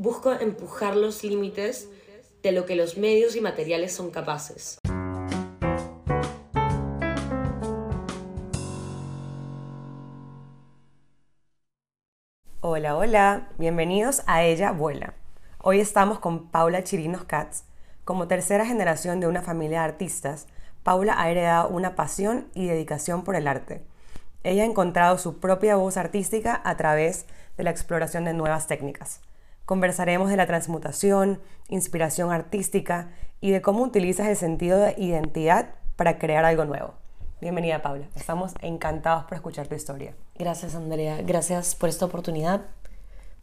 [0.00, 1.90] busco empujar los límites
[2.42, 4.78] de lo que los medios y materiales son capaces.
[12.62, 15.12] Hola, hola, bienvenidos a Ella Vuela.
[15.58, 17.64] Hoy estamos con Paula Chirinos Katz.
[18.06, 20.46] Como tercera generación de una familia de artistas,
[20.82, 23.82] Paula ha heredado una pasión y dedicación por el arte.
[24.44, 27.26] Ella ha encontrado su propia voz artística a través
[27.58, 29.20] de la exploración de nuevas técnicas.
[29.70, 36.18] Conversaremos de la transmutación, inspiración artística y de cómo utilizas el sentido de identidad para
[36.18, 36.94] crear algo nuevo.
[37.40, 40.16] Bienvenida Paula, estamos encantados por escuchar tu historia.
[40.34, 42.62] Gracias Andrea, gracias por esta oportunidad,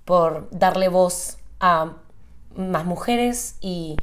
[0.03, 1.93] por darle voz a
[2.53, 3.95] más mujeres y,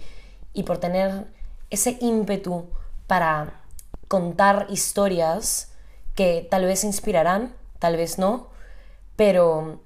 [0.54, 1.26] y por tener
[1.68, 2.70] ese ímpetu
[3.06, 3.60] para
[4.08, 5.74] contar historias
[6.14, 8.48] que tal vez inspirarán, tal vez no,
[9.14, 9.82] pero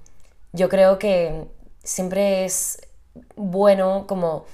[0.53, 1.58] yo creo que
[1.89, 2.87] siempre es
[3.35, 4.45] bueno como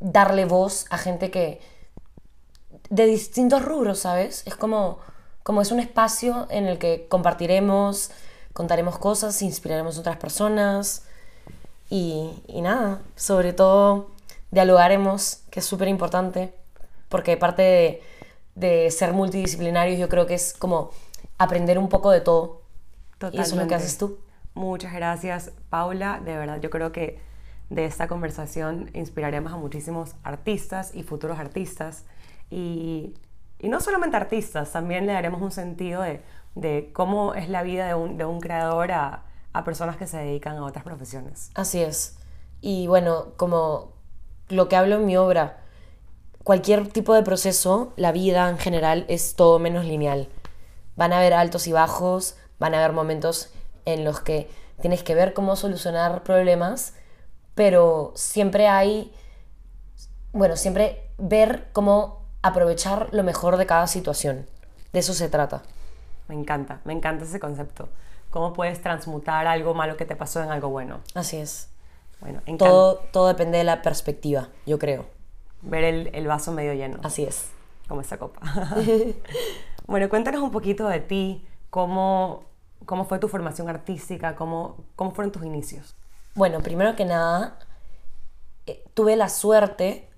[0.00, 1.60] darle voz a gente que
[2.88, 4.42] de distintos rubros, ¿sabes?
[4.46, 4.98] Es como,
[5.42, 8.10] como es un espacio en el que compartiremos,
[8.54, 11.02] contaremos cosas, inspiraremos a otras personas
[11.90, 14.10] y, y nada, sobre todo
[14.50, 16.54] dialogaremos, que es súper importante,
[17.10, 18.02] porque parte de,
[18.54, 20.90] de ser multidisciplinarios yo creo que es como
[21.36, 22.62] aprender un poco de todo.
[23.32, 24.18] Y eso es lo que haces tú.
[24.58, 26.20] Muchas gracias, Paula.
[26.24, 27.20] De verdad, yo creo que
[27.70, 32.06] de esta conversación inspiraremos a muchísimos artistas y futuros artistas.
[32.50, 33.14] Y,
[33.60, 36.22] y no solamente artistas, también le daremos un sentido de,
[36.56, 40.16] de cómo es la vida de un, de un creador a, a personas que se
[40.16, 41.52] dedican a otras profesiones.
[41.54, 42.18] Así es.
[42.60, 43.92] Y bueno, como
[44.48, 45.58] lo que hablo en mi obra,
[46.42, 50.28] cualquier tipo de proceso, la vida en general es todo menos lineal.
[50.96, 53.52] Van a haber altos y bajos, van a haber momentos
[53.92, 54.50] en los que
[54.80, 56.94] tienes que ver cómo solucionar problemas,
[57.54, 59.12] pero siempre hay,
[60.32, 64.46] bueno, siempre ver cómo aprovechar lo mejor de cada situación.
[64.92, 65.62] De eso se trata.
[66.28, 67.88] Me encanta, me encanta ese concepto.
[68.30, 71.00] ¿Cómo puedes transmutar algo malo que te pasó en algo bueno?
[71.14, 71.70] Así es.
[72.20, 72.42] Bueno.
[72.58, 75.06] Todo, todo depende de la perspectiva, yo creo.
[75.62, 76.98] Ver el, el vaso medio lleno.
[77.02, 77.48] Así es.
[77.88, 78.40] Como esta copa.
[79.86, 82.44] bueno, cuéntanos un poquito de ti, cómo,
[82.86, 85.94] cómo fue tu formación artística, cómo, cómo fueron tus inicios.
[86.34, 87.58] Bueno, primero que nada,
[88.66, 90.08] eh, tuve la suerte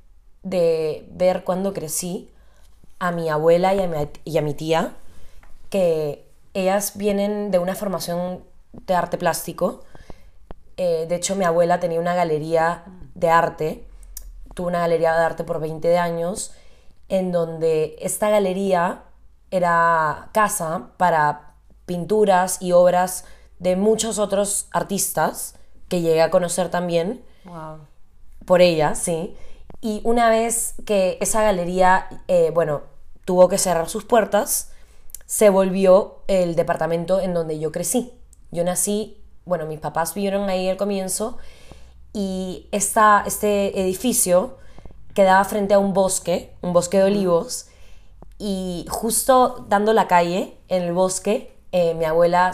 [0.42, 2.30] de ver cuando crecí
[2.98, 4.94] a mi abuela y a mi, y a mi tía,
[5.70, 9.84] que ellas vienen de una formación de arte plástico.
[10.76, 12.84] Eh, de hecho, mi abuela tenía una galería
[13.14, 13.86] de arte,
[14.54, 16.52] tuvo una galería de arte por 20 años,
[17.08, 19.04] en donde esta galería
[19.50, 21.49] era casa para
[21.90, 23.24] pinturas y obras
[23.58, 25.56] de muchos otros artistas
[25.88, 27.78] que llegué a conocer también Wow.
[28.46, 29.34] por ella, sí.
[29.80, 32.82] Y una vez que esa galería, eh, bueno,
[33.24, 34.70] tuvo que cerrar sus puertas,
[35.26, 38.12] se volvió el departamento en donde yo crecí.
[38.52, 41.38] Yo nací, bueno, mis papás vivieron ahí al comienzo
[42.12, 44.58] y esta, este edificio
[45.12, 47.66] quedaba frente a un bosque, un bosque de olivos,
[48.38, 52.52] y justo dando la calle en el bosque, eh, mi abuela,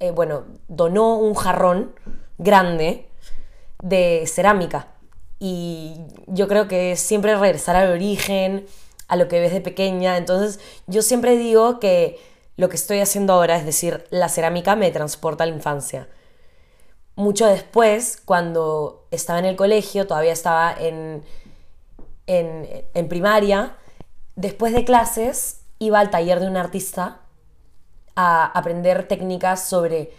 [0.00, 1.94] eh, bueno, donó un jarrón
[2.38, 3.08] grande
[3.82, 4.88] de cerámica.
[5.38, 5.96] Y
[6.26, 8.66] yo creo que siempre regresar al origen,
[9.08, 10.16] a lo que ves de pequeña.
[10.16, 12.18] Entonces, yo siempre digo que
[12.56, 16.08] lo que estoy haciendo ahora, es decir, la cerámica me transporta a la infancia.
[17.14, 21.24] Mucho después, cuando estaba en el colegio, todavía estaba en,
[22.26, 23.76] en, en primaria,
[24.36, 27.20] después de clases iba al taller de un artista
[28.16, 30.10] a aprender técnicas sobre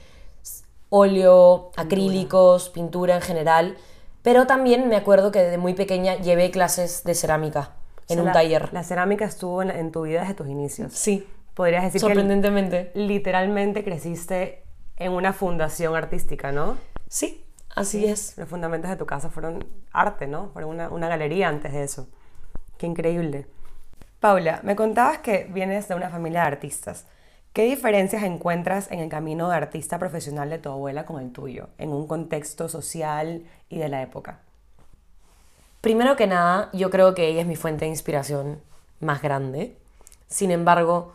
[0.90, 3.78] óleo, acrílicos, pintura en general,
[4.22, 7.72] pero también me acuerdo que desde muy pequeña llevé clases de cerámica
[8.09, 8.70] en O sea, un la- taller.
[8.74, 10.94] La cerámica estuvo en, en tu vida desde tus inicios.
[10.94, 12.92] Sí, Podrías decir sorprendentemente.
[12.94, 14.64] que literalmente creciste
[14.98, 16.78] en una fundación artística, ¿no?
[17.10, 17.44] Sí,
[17.75, 18.36] así es.
[18.38, 20.50] Los fundamentos de tu casa fueron arte, ¿no?
[20.54, 22.07] Fueron una, una galería antes de eso.
[22.78, 23.45] Qué increíble.
[24.19, 27.06] Paula, me contabas que vienes de una familia de artistas.
[27.54, 31.70] ¿Qué diferencias encuentras en el camino de artista profesional de tu abuela con el tuyo,
[31.78, 34.40] en un contexto social y de la época?
[35.80, 38.60] Primero que nada, yo creo que ella es mi fuente de inspiración
[39.00, 39.78] más grande.
[40.28, 41.14] Sin embargo,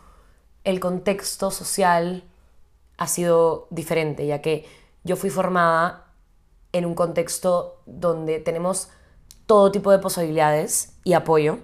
[0.63, 2.23] el contexto social
[2.95, 4.65] ha sido diferente, ya que
[5.03, 6.05] yo fui formada
[6.71, 8.89] en un contexto donde tenemos
[9.45, 11.59] todo tipo de posibilidades y apoyo.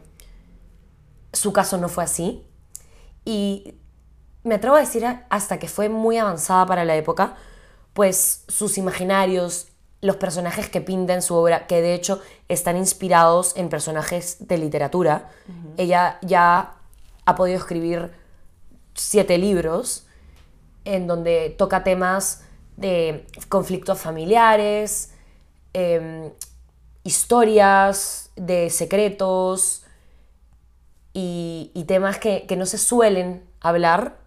[1.32, 2.46] Su caso no fue así.
[3.24, 3.80] Y
[4.46, 7.36] me atrevo a decir hasta que fue muy avanzada para la época,
[7.94, 9.68] pues sus imaginarios,
[10.02, 14.60] los personajes que pinta en su obra, que de hecho están inspirados en personajes de
[14.60, 15.32] literatura.
[15.78, 16.76] Ella ya
[17.26, 18.12] ha podido escribir
[18.94, 20.06] siete libros
[20.86, 22.44] en donde toca temas
[22.78, 25.12] de conflictos familiares,
[25.74, 26.32] em,
[27.04, 29.84] historias de secretos
[31.14, 34.25] y, y temas que, que no se suelen hablar.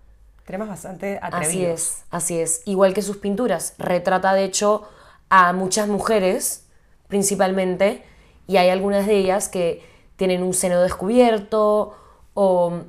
[0.48, 1.50] Temas bastante atrevidos.
[1.50, 2.62] Así es, así es.
[2.64, 3.74] Igual que sus pinturas.
[3.76, 4.88] Retrata, de hecho,
[5.28, 6.64] a muchas mujeres,
[7.06, 8.02] principalmente,
[8.46, 9.86] y hay algunas de ellas que
[10.16, 11.94] tienen un seno descubierto
[12.32, 12.80] o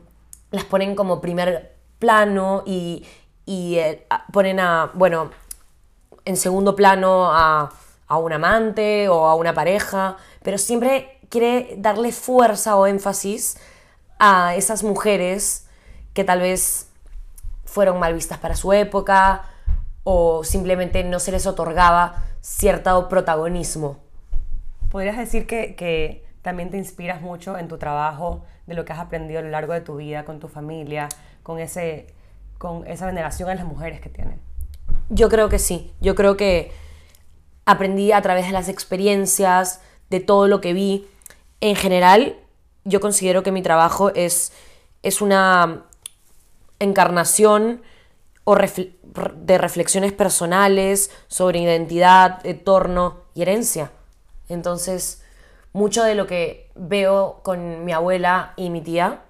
[0.51, 3.05] las ponen como primer plano y,
[3.45, 5.31] y eh, ponen a, bueno,
[6.23, 7.73] en segundo plano a,
[8.07, 13.57] a un amante o a una pareja, pero siempre quiere darle fuerza o énfasis
[14.17, 15.67] a esas mujeres
[16.13, 16.88] que tal vez
[17.69, 19.43] fueron mal vistas para su época
[20.03, 23.97] o simplemente no se les otorgaba cierto protagonismo.
[24.89, 28.99] ¿Podrías decir que, que también te inspiras mucho en tu trabajo, de lo que has
[28.99, 31.09] aprendido a lo largo de tu vida, con tu familia,
[31.43, 32.07] con, ese,
[32.57, 34.39] con esa veneración a las mujeres que tienen?
[35.09, 36.71] Yo creo que sí, yo creo que
[37.65, 41.07] aprendí a través de las experiencias, de todo lo que vi.
[41.61, 42.35] En general,
[42.83, 44.53] yo considero que mi trabajo es,
[45.03, 45.85] es una
[46.79, 47.81] encarnación
[48.43, 48.95] o refle-
[49.35, 53.91] de reflexiones personales sobre identidad, entorno y herencia.
[54.47, 55.23] Entonces,
[55.73, 59.21] mucho de lo que veo con mi abuela y mi tía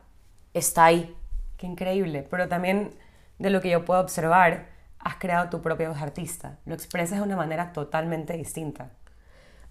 [0.54, 1.16] está ahí.
[1.58, 2.96] Qué increíble, pero también
[3.40, 4.70] de lo que yo puedo observar,
[5.00, 6.58] has creado tu propia voz artista.
[6.66, 8.92] Lo expresas de una manera totalmente distinta.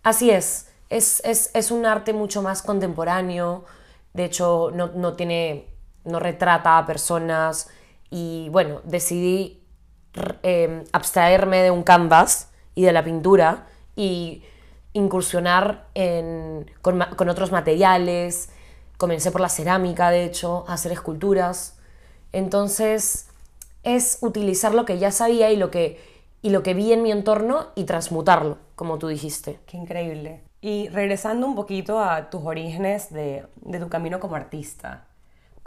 [0.03, 0.71] Así es.
[0.91, 3.65] Es, es, es un arte mucho más contemporáneo.
[4.15, 5.69] De hecho, no, no tiene.
[6.05, 7.69] No retrata a personas.
[8.11, 9.63] Y bueno, decidí
[10.43, 13.67] eh, abstraerme de un canvas y de la pintura
[13.97, 14.43] y
[14.93, 18.51] incursionar en- con, con otros materiales.
[18.97, 21.79] Comencé por la cerámica, de hecho, a hacer esculturas.
[22.33, 23.29] Entonces,
[23.83, 26.01] es utilizar lo que ya sabía y lo que,
[26.43, 29.61] y lo que vi en mi entorno y transmutarlo, como tú dijiste.
[29.67, 30.43] Qué increíble.
[30.61, 35.05] Y regresando un poquito a tus orígenes de, de tu camino como artista,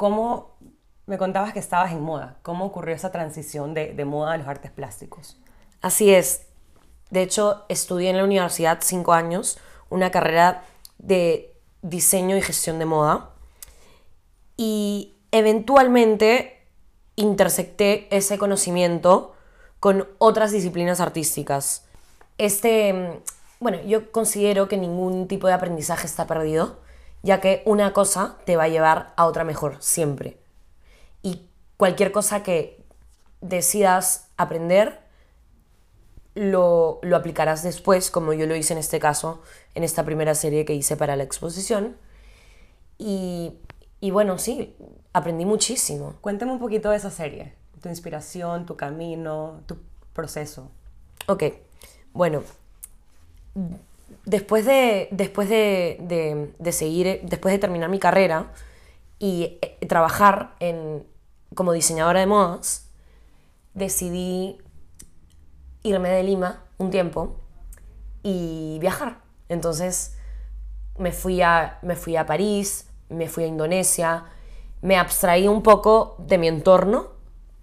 [0.02, 0.58] ¿cómo
[1.06, 2.40] me contabas que estabas en moda?
[2.42, 5.38] ¿Cómo ocurrió esa transición de, moda a los artes plásticos?
[5.80, 6.48] Así es.
[7.12, 9.60] De hecho, estudié en la universidad cinco años
[9.92, 10.64] una carrera
[10.98, 11.54] de
[11.84, 13.30] diseño y gestión de moda.
[14.58, 16.66] Y eventualmente
[17.16, 19.36] intersecté ese conocimiento
[19.80, 21.86] con otras disciplinas artísticas.
[22.40, 23.10] Este, mm,
[23.60, 26.80] bueno, yo considero que ningún tipo de aprendizaje está perdido,
[27.24, 30.38] ya que una cosa te va a llevar a otra mejor, siempre.
[31.22, 31.48] Y
[31.78, 32.84] cualquier cosa que
[33.42, 35.00] decidas aprender,
[36.34, 39.42] lo, lo aplicarás después, como yo lo hice en este caso,
[39.76, 41.98] en esta primera serie que hice para la exposición.
[42.98, 43.54] Y,
[44.00, 44.76] y bueno, sí,
[45.14, 46.16] aprendí muchísimo.
[46.22, 49.78] Cuéntame un poquito de esa serie, tu inspiración, tu camino, tu
[50.14, 50.72] proceso.
[51.28, 51.44] Ok,
[52.14, 52.44] bueno,
[54.26, 58.52] después de, después de, de- de seguir, después de terminar mi carrera
[59.20, 61.06] y eh, trabajar en,
[61.56, 62.90] como diseñadora de modas,
[63.74, 64.58] decidí
[65.84, 67.38] irme de Lima un tiempo
[68.24, 69.20] y viajar.
[69.50, 70.18] Entonces
[70.98, 74.26] me fui a, me fui a París, me fui a Indonesia,
[74.82, 77.10] me abstraí un poco de mi entorno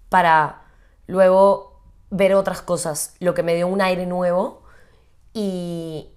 [0.09, 0.63] para
[1.07, 1.81] luego
[2.11, 4.63] ver otras cosas, lo que me dio un aire nuevo
[5.33, 6.09] y,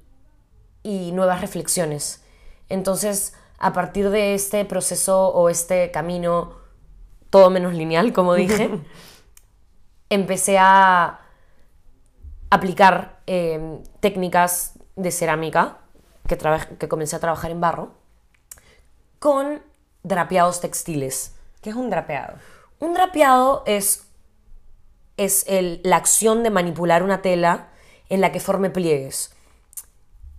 [0.83, 2.23] y nuevas reflexiones.
[2.69, 6.57] Entonces, a partir de este proceso o este camino,
[7.31, 8.71] todo menos lineal, como dije,
[10.11, 11.21] empecé a
[12.51, 15.79] aplicar eh, técnicas de cerámica,
[16.29, 16.37] que,
[16.79, 17.95] que comencé a trabajar en barro,
[19.19, 19.63] con
[20.03, 21.35] drapeados textiles.
[21.63, 22.35] ¿Qué es un drapeado?
[22.81, 24.07] Un drapeado es,
[25.17, 27.69] es el- la acción de manipular una tela
[28.09, 29.35] en la que forme pliegues.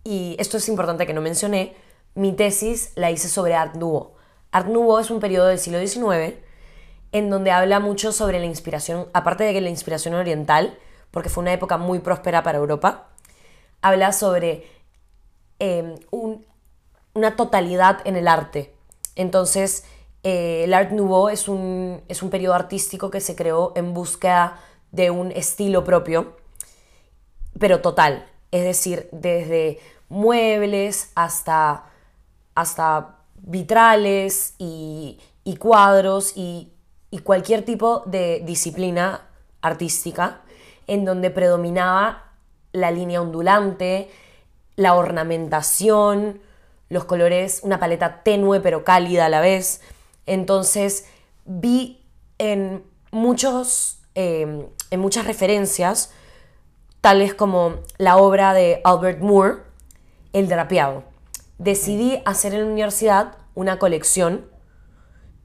[0.03, 1.75] Y esto es importante que no mencioné,
[2.15, 4.11] mi tesis la hice sobre Art Nouveau.
[4.51, 6.35] Art Nouveau es un periodo del siglo XIX
[7.11, 10.77] en donde habla mucho sobre la inspiración, aparte de que la inspiración oriental,
[11.11, 13.09] porque fue una época muy próspera para Europa,
[13.81, 14.67] habla sobre
[16.11, 16.45] un-
[17.13, 18.73] una totalidad en el arte.
[19.15, 19.85] Entonces,
[20.23, 24.59] eh, el Art Nouveau es un, es un periodo artístico que se creó en búsqueda
[24.91, 26.35] de un estilo propio,
[27.59, 28.25] pero total.
[28.53, 29.79] Es decir, desde
[30.09, 31.85] muebles hasta,
[32.53, 36.71] hasta vitrales y, y cuadros y,
[37.09, 39.27] y cualquier tipo de disciplina
[39.63, 40.41] artística
[40.85, 42.31] en donde predominaba
[42.73, 44.11] la línea ondulante,
[44.75, 46.39] la ornamentación,
[46.89, 49.81] los colores, una paleta tenue pero cálida a la vez.
[50.27, 51.07] Entonces
[51.45, 52.05] vi
[52.37, 56.13] en muchos, eh, en muchas referencias,
[57.03, 59.57] tales como la obra de Albert Moore,
[60.31, 61.03] El drapeado.
[61.57, 64.49] Decidí hacer en la universidad una colección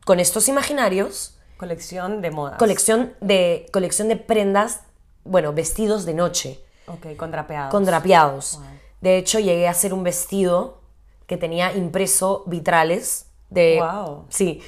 [0.06, 2.58] con estos imaginarios Colección de modas.
[2.58, 4.82] colección de, colección de prendas,
[5.24, 7.72] bueno, vestidos de noche, Ok, con drapeados.
[7.72, 8.58] con drapeados.
[8.58, 8.66] Wow.
[9.00, 10.80] De hecho, llegué a hacer un vestido
[11.26, 13.80] que tenía impreso vitrales de...
[13.80, 14.26] Wow.
[14.28, 14.62] Sí,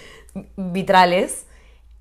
[0.57, 1.47] vitrales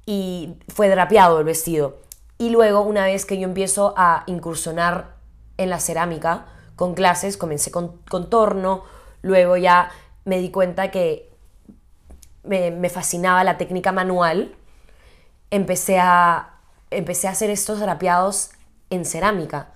[0.08, 2.00] y fue drapeado el vestido.
[2.42, 5.18] Y luego, una vez que yo empiezo a incursionar
[5.58, 6.46] en la cerámica
[6.78, 8.86] con clases, comencé con contorno,
[9.22, 9.92] luego ya
[10.24, 11.30] me di cuenta que
[12.44, 14.56] me, fascinaba la técnica manual,
[15.52, 18.52] empecé a, empecé a hacer estos drapeados
[18.90, 19.74] en cerámica.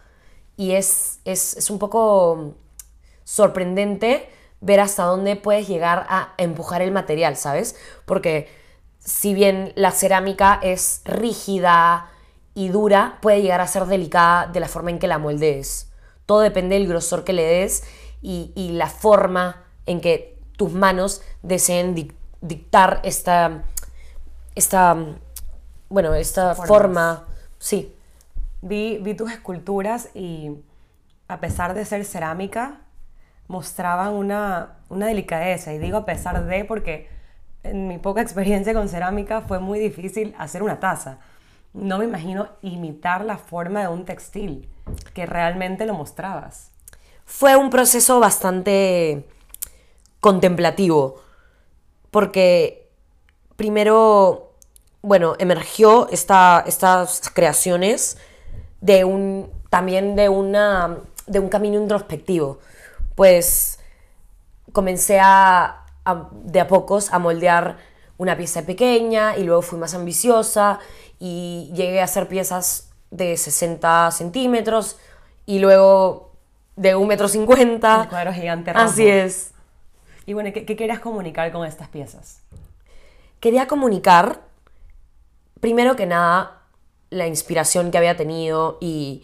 [0.56, 2.56] Y es, es, es un poco
[3.26, 4.30] sorprendente
[4.62, 7.76] ver hasta dónde puedes llegar a empujar el material, ¿sabes?
[8.06, 8.48] Porque
[9.00, 12.10] si bien la cerámica es rígida
[12.56, 15.92] y dura, puede llegar a ser delicada de la forma en que la moldees.
[16.26, 17.84] Todo depende del grosor que le des
[18.22, 23.64] y, y la forma en que tus manos deseen dic- dictar esta,
[24.56, 24.96] esta,
[25.90, 26.68] bueno, esta Formas.
[26.68, 27.28] forma,
[27.60, 27.96] sí,
[28.62, 30.52] Vi, vi tus esculturas y
[31.28, 32.82] a pesar de ser cerámica,
[33.48, 35.74] mostraban una, una delicadeza.
[35.74, 37.10] Y digo a pesar de porque
[37.64, 41.20] en mi poca experiencia con cerámica fue muy difícil hacer una taza.
[41.74, 44.70] No me imagino imitar la forma de un textil,
[45.14, 46.70] que realmente lo mostrabas.
[47.26, 49.26] fue un proceso bastante
[50.20, 51.22] contemplativo,
[52.12, 52.90] porque
[53.56, 54.52] primero,
[55.02, 58.18] bueno, emergió esta- estas creaciones
[58.82, 62.60] de un, también de, una, de un camino introspectivo,
[63.16, 63.80] pues
[64.74, 65.86] comencé a,
[66.44, 67.78] de a pocos a moldear
[68.18, 70.80] una pieza pequeña y luego fui más ambiciosa
[71.26, 74.98] y llegué a hacer piezas de 60 centímetros
[75.46, 76.34] y luego
[76.76, 78.02] de un metro cincuenta.
[78.04, 78.86] El cuadro gigante rojo.
[78.86, 79.52] Así es.
[80.26, 82.42] Y bueno, ¿qué, qué querías comunicar con estas piezas?
[83.40, 84.42] Quería comunicar,
[85.62, 86.64] primero que nada,
[87.10, 89.24] la inspiración que había tenido y,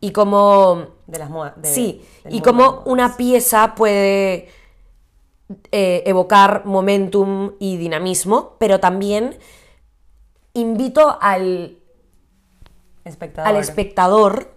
[0.00, 1.54] y cómo De las modas.
[1.62, 4.50] sí, y cómo una pieza puede
[5.72, 9.38] eh, evocar momentum y dinamismo, pero también
[10.60, 11.78] invito al,
[13.04, 13.48] Espectador.
[13.48, 14.54] al espectador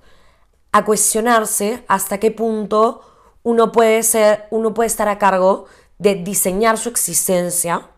[0.72, 3.02] a cuestionarse hasta qué punto
[3.44, 5.66] uno puede ser, uno puede estar a cargo
[5.98, 7.90] de diseñar su existencia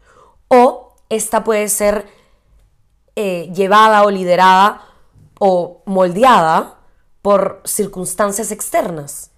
[0.47, 2.07] o esta puede ser
[3.15, 4.81] eh, llevada o liderada
[5.39, 6.79] o moldeada
[7.21, 9.32] por circunstancias externas.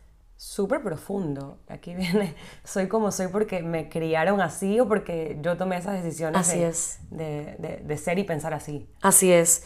[0.55, 1.57] Súper profundo.
[1.67, 2.33] Aquí viene,
[2.63, 6.67] soy como soy porque me criaron así o porque yo tomé esas decisiones Así de,
[6.69, 6.99] es.
[7.09, 8.87] de- de- de ser y pensar así.
[9.01, 9.63] Así es.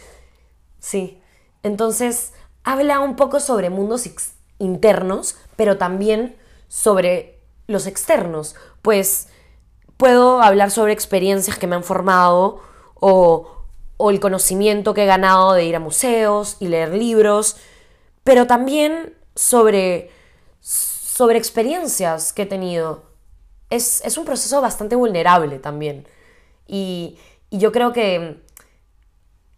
[0.80, 1.22] Sí.
[1.62, 4.10] Entonces, habla un poco sobre mundos
[4.58, 6.36] internos, pero también
[6.70, 8.56] sobre los externos.
[8.82, 9.28] Pues
[9.98, 12.62] puedo hablar sobre experiencias que me han formado
[12.96, 13.48] o,
[13.98, 17.58] o el conocimiento que he ganado de ir a museos y leer libros,
[18.24, 20.10] pero también sobre,
[21.20, 23.04] sobre experiencias que he tenido.
[23.70, 26.08] Es, es un proceso bastante vulnerable también.
[26.66, 28.42] Y, y yo creo que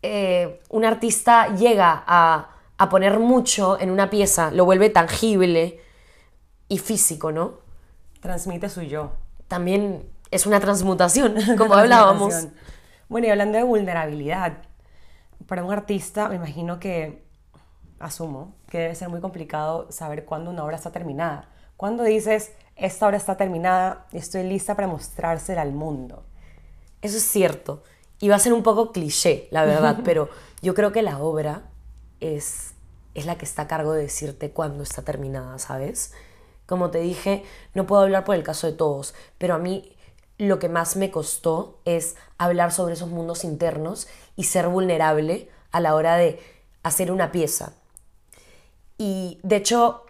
[0.02, 2.50] eh, un artista llega a,
[2.80, 5.80] a poner mucho en una pieza, lo vuelve tangible
[6.68, 7.60] y físico, ¿no?
[8.22, 9.12] Transmite su yo.
[9.48, 12.48] También es una transmutación, como hablábamos.
[13.08, 14.64] Bueno, y hablando de vulnerabilidad,
[15.46, 17.24] para un artista me imagino que,
[18.00, 21.51] asumo, que debe ser muy complicado saber cuándo una obra está terminada.
[21.82, 26.24] Cuando dices, esta obra está terminada y estoy lista para mostrársela al mundo.
[27.02, 27.82] Eso es cierto.
[28.20, 30.30] Y va a ser un poco cliché, la verdad, pero
[30.62, 31.64] yo creo que la obra
[32.20, 32.76] es,
[33.16, 36.14] es la que está a cargo de decirte cuándo está terminada, ¿sabes?
[36.68, 39.98] Como te dije, no puedo hablar por el caso de todos, pero a mí
[40.38, 45.80] lo que más me costó es hablar sobre esos mundos internos y ser vulnerable a
[45.80, 46.40] la hora de
[46.84, 47.74] hacer una pieza.
[49.00, 50.06] Y de hecho,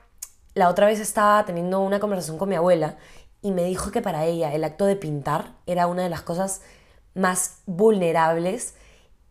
[0.54, 2.98] la otra vez estaba teniendo una conversación con mi abuela
[3.42, 6.62] y me dijo que para ella el acto de pintar era una de las cosas
[7.16, 8.76] más vulnerables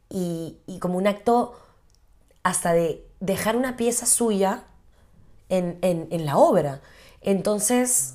[0.09, 1.55] y, y como un acto
[2.43, 4.65] hasta de dejar una pieza suya
[5.49, 6.81] en, en- en la obra.
[7.21, 8.15] Entonces,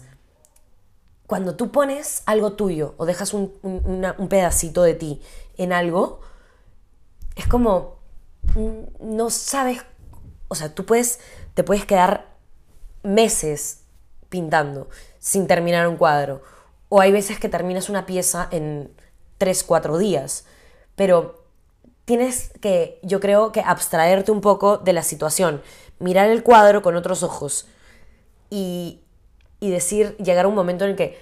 [1.27, 5.21] cuando tú pones algo tuyo o dejas un, un- un pedacito de ti
[5.57, 6.21] en algo,
[7.35, 7.95] es como
[8.55, 9.83] mm, no sabes
[10.47, 11.19] o sea, tú puedes,
[11.55, 12.34] te puedes quedar
[13.05, 13.81] meses
[14.29, 16.41] pintando sin terminar un cuadro.
[16.89, 18.91] O hay veces que terminas una pieza en
[19.37, 20.45] 3, 4 días.
[20.95, 21.43] Pero
[22.05, 25.61] tienes que, yo creo que abstraerte un poco de la situación,
[25.99, 27.67] mirar el cuadro con otros ojos
[28.49, 29.01] y,
[29.59, 31.19] y decir, llegar a un momento en el que,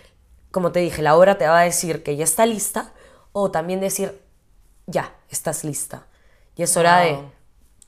[0.52, 2.94] como te dije, la obra te va a decir que ya está lista
[3.32, 4.22] o también decir,
[4.86, 6.08] ya, estás lista.
[6.56, 7.20] Y es hora de.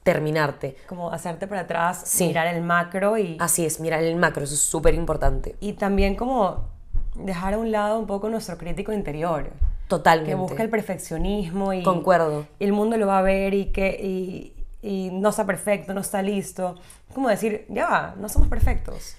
[0.06, 0.78] Terminarte.
[0.88, 2.28] Como hacerte para atrás, Sí.
[2.28, 5.56] mirar el macro y, Así es, mirar el macro, eso es súper importante.
[5.60, 6.70] y también como
[7.16, 9.50] dejar a un lado un poco nuestro crítico interior.
[9.88, 10.32] Totalmente.
[10.32, 12.46] que busca el perfeccionismo y Concuerdo.
[12.60, 16.02] y el mundo lo va a ver y que y, y no está perfecto, no
[16.02, 16.76] está listo.
[17.10, 19.16] Es como decir, ya va, no somos perfectos.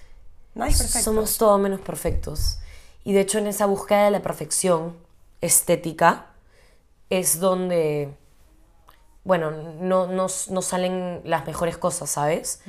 [0.55, 1.03] Nadie es perfecto.
[1.03, 2.59] Somos todo menos perfectos.
[3.03, 4.95] Y de hecho en esa búsqueda de la perfección
[5.41, 6.27] estética
[7.09, 8.13] es donde,
[9.27, 12.61] bueno, no, no, no salen las mejores cosas, ¿sabes?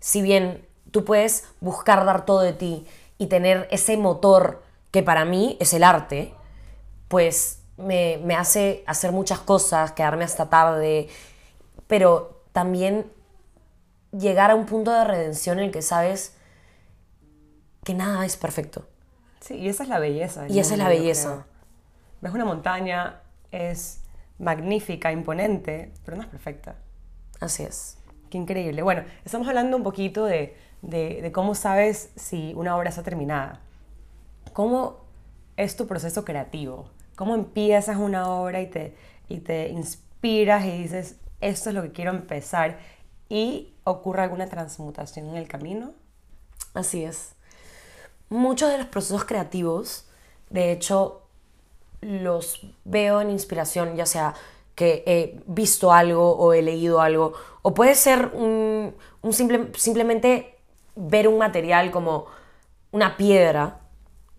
[0.00, 2.84] Si bien tú puedes buscar dar todo de ti
[3.16, 6.34] y tener ese motor que para mí es el arte,
[7.06, 11.08] pues me, me hace hacer muchas cosas, quedarme hasta tarde,
[11.86, 13.06] pero también
[14.10, 16.34] llegar a un punto de redención en el que sabes
[17.84, 18.84] que nada es perfecto.
[19.38, 20.48] Sí, y esa es la belleza.
[20.48, 21.46] Y esa es la belleza.
[22.20, 23.20] Ves una montaña,
[23.52, 23.99] es
[24.40, 26.76] magnífica, imponente, pero no es perfecta.
[27.40, 27.98] Así es.
[28.30, 28.82] Qué increíble.
[28.82, 33.60] Bueno, estamos hablando un poquito de, de- de cómo sabes si una obra está terminada.
[34.52, 35.04] ¿Cómo
[35.56, 36.90] es tu proceso creativo?
[37.16, 38.96] ¿Cómo empiezas una obra y te,
[39.28, 42.78] y te inspiras y dices, esto es lo que quiero empezar?
[43.28, 45.92] ¿Y ocurre alguna transmutación en el camino?
[46.74, 47.34] Así es.
[48.28, 50.08] Muchos de los procesos creativos,
[50.50, 51.26] de hecho,
[52.00, 54.34] los veo en inspiración, ya sea
[54.74, 60.56] que he visto algo o he leído algo, o puede ser un, un simple, simplemente
[60.96, 62.26] ver un material como
[62.90, 63.80] una piedra,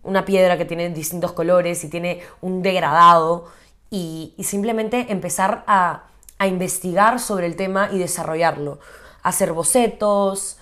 [0.02, 3.46] una piedra que tiene distintos colores y tiene un degradado,
[3.92, 6.04] y, simplemente empezar a,
[6.38, 8.80] a investigar sobre el tema y desarrollarlo,
[9.22, 10.56] hacer bocetos,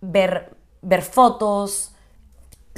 [0.00, 1.92] ver, ver fotos,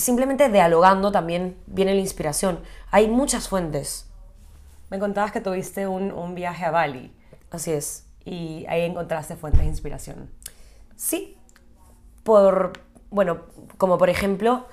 [0.00, 2.60] simplemente dialogando también viene la inspiración.
[2.90, 4.06] Hay muchas fuentes,
[4.90, 7.12] Me contabas que tuviste un, un viaje a Bali
[7.50, 8.06] así es.
[8.24, 10.30] y ahí encontraste fuentes de inspiración.
[10.96, 11.38] Sí,
[12.22, 12.72] por,
[13.10, 13.42] bueno,
[13.78, 14.66] como por ejemplo,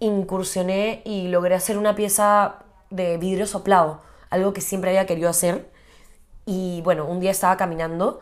[0.00, 2.56] incursioné y logré hacer una pieza
[2.90, 5.70] de vidrio soplado, algo que siempre había querido hacer.
[6.46, 8.20] Y bueno, un día estaba caminando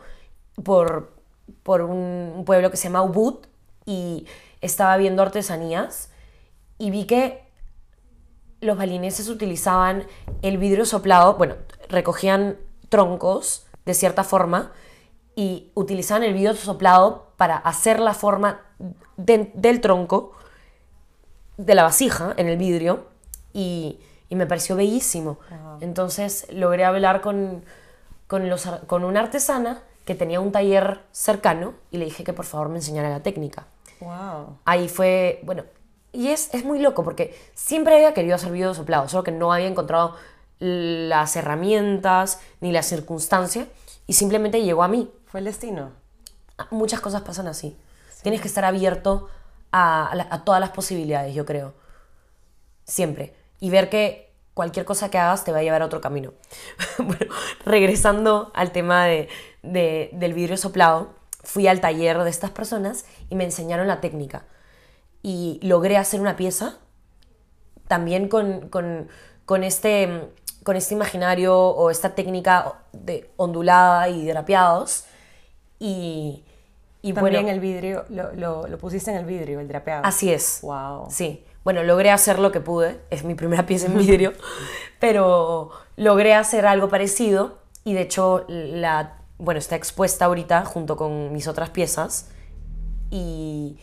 [0.63, 1.13] por,
[1.63, 3.45] por un, un pueblo que se llama Ubud
[3.85, 4.25] y
[4.59, 6.09] estaba viendo artesanías
[6.77, 7.43] y vi que
[8.61, 10.05] los balineses utilizaban
[10.41, 11.55] el vidrio soplado, bueno,
[11.89, 12.57] recogían
[12.89, 14.71] troncos de cierta forma
[15.35, 18.61] y utilizaban el vidrio soplado para hacer la forma
[19.17, 20.31] de- del tronco,
[21.57, 23.05] de la vasija en el vidrio
[23.53, 25.39] y, y me pareció bellísimo.
[25.81, 27.63] Entonces logré hablar con,
[28.27, 32.45] con, los, con una artesana que tenía un taller cercano y le dije que por
[32.45, 33.67] favor me enseñara la técnica
[33.99, 34.57] ¡Wow!
[34.65, 35.63] ahí fue, bueno,
[36.13, 39.53] y es, es muy loco porque siempre había querido hacer video soplado, solo que no
[39.53, 40.15] había encontrado
[40.59, 43.67] las herramientas ni la circunstancia
[44.07, 45.11] y simplemente llegó a mí.
[45.25, 45.91] Fue el destino.
[46.71, 47.77] Muchas cosas pasan así.
[48.23, 49.27] Tienes que estar abierto
[49.71, 51.73] a, a a todas las posibilidades, yo creo.
[52.85, 53.33] Siempre.
[53.59, 56.33] Y ver que cualquier cosa que hagas te va a llevar a otro camino.
[56.97, 57.33] bueno,
[57.65, 59.29] regresando al tema de,
[59.61, 61.09] de- del vidrio soplado,
[61.43, 64.45] fui al taller de estas personas y me enseñaron la técnica.
[65.27, 66.77] Y logré hacer una pieza
[67.89, 69.09] también con, con-
[69.45, 70.29] con este,
[70.63, 75.03] con este imaginario o esta técnica de ondulada y drapeados.
[75.79, 76.43] Y,
[77.01, 80.05] y También bueno, el vidrio, lo, lo, lo pusiste en el vidrio, el drapeado.
[80.05, 80.59] así es.
[80.61, 81.07] ¡Wow!
[81.09, 84.31] Sí, bueno, logré hacer lo que pude, es mi primera pieza en vidrio,
[84.99, 91.31] pero logré hacer algo parecido y de hecho la, bueno, está expuesta ahorita junto con
[91.33, 92.29] mis otras piezas
[93.11, 93.77] y,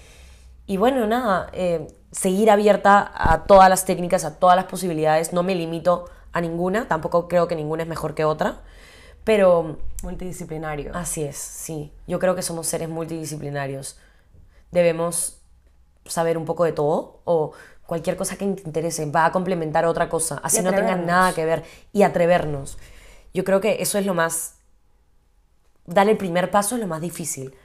[0.66, 5.42] y bueno, nada, eh, seguir abierta a todas las técnicas, a todas las posibilidades, no
[5.42, 8.62] me limito a ninguna, tampoco creo que ninguna es mejor que otra,
[9.24, 10.92] pero Multidisciplinario.
[10.94, 11.90] Así es, sí.
[12.07, 13.98] Yo creo que somos seres multidisciplinarios.
[14.70, 15.40] Debemos
[16.05, 17.53] saber un poco de todo o
[17.87, 21.07] cualquier cosa que te interese va a complementar otra cosa, así no tenga atrevernos.
[21.07, 22.77] nada que ver y atrevernos.
[23.33, 24.57] Yo creo que eso es lo más
[25.87, 27.57] dar el primer paso es lo más difícil.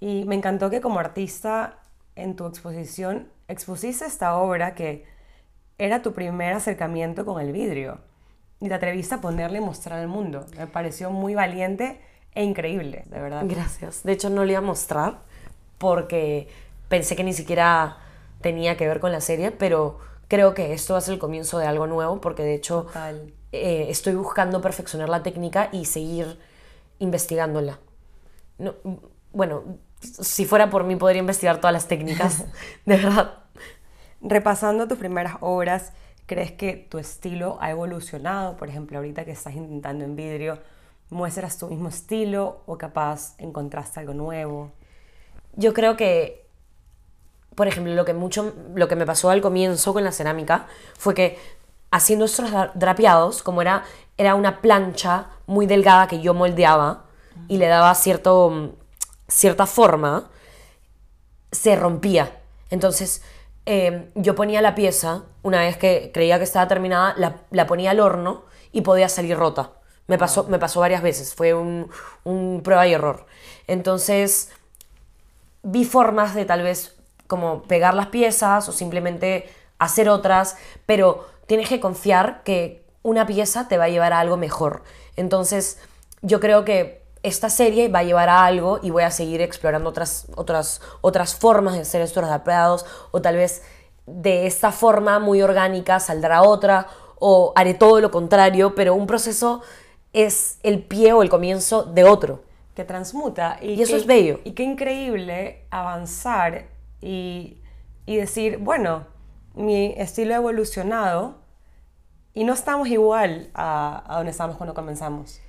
[0.00, 1.78] Y me encantó que como artista
[2.16, 5.04] en tu exposición expusiste esta obra que
[5.78, 8.00] era tu primer acercamiento con el vidrio
[8.60, 10.46] y te atreviste a ponerle y mostrar al mundo.
[10.56, 12.00] Me pareció muy valiente
[12.34, 13.42] e increíble, de verdad.
[13.44, 14.02] Gracias.
[14.02, 15.20] De hecho, no le iba a mostrar
[15.78, 16.48] porque
[16.88, 17.98] pensé que ni siquiera
[18.40, 19.98] tenía que ver con la serie, pero
[20.28, 22.86] creo que esto va a ser el comienzo de algo nuevo porque de hecho
[23.52, 26.38] eh, estoy buscando perfeccionar la técnica y seguir
[26.98, 27.78] investigándola.
[28.58, 28.74] No,
[29.32, 32.44] bueno, si fuera por mí podría investigar todas las técnicas,
[32.86, 33.34] de verdad.
[34.20, 35.92] Repasando tus primeras obras,
[36.26, 38.56] ¿crees que tu estilo ha evolucionado?
[38.56, 40.58] Por ejemplo, ahorita que estás intentando en vidrio,
[41.10, 44.72] ¿muestras tu mismo estilo o capaz encontraste algo nuevo?
[45.54, 46.46] Yo creo que,
[47.54, 50.66] por ejemplo, lo que, mucho, lo que me pasó al comienzo con la cerámica
[50.98, 51.38] fue que
[51.90, 53.84] haciendo estos dra- drapeados, como era,
[54.18, 57.04] era una plancha muy delgada que yo moldeaba
[57.48, 58.74] y le daba cierto,
[59.28, 60.30] cierta forma,
[61.52, 62.40] se rompía.
[62.70, 63.22] Entonces,
[63.66, 67.90] eh, yo ponía la pieza, una vez que creía que estaba terminada, la, la ponía
[67.90, 69.72] al horno y podía salir rota.
[70.06, 71.90] Me pasó, me pasó varias veces, fue un,
[72.24, 73.26] un prueba y error.
[73.66, 74.50] Entonces,
[75.62, 81.68] vi formas de tal vez como pegar las piezas o simplemente hacer otras, pero tienes
[81.68, 84.82] que confiar que una pieza te va a llevar a algo mejor.
[85.16, 85.78] Entonces,
[86.22, 89.90] yo creo que esta serie va a llevar a algo y voy a seguir explorando
[89.90, 93.62] otras, otras, otras formas de hacer estos drapeados o tal vez
[94.06, 96.86] de esta forma muy orgánica saldrá otra
[97.18, 99.62] o haré todo lo contrario, pero un proceso
[100.12, 102.44] es el pie o el comienzo de otro.
[102.74, 103.58] que transmuta.
[103.62, 104.40] Y eso qué- es bello.
[104.44, 106.66] Y qué increíble avanzar
[107.00, 107.56] y,
[108.04, 109.06] y decir, bueno,
[109.54, 111.36] mi estilo ha evolucionado
[112.34, 115.40] y no estamos igual a, a donde estábamos cuando comenzamos.